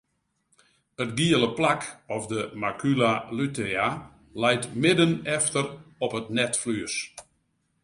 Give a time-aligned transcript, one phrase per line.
[1.03, 1.81] It giele plak
[2.15, 3.87] of de macula lutea
[4.41, 5.65] leit midden efter
[6.05, 6.95] op it netflues.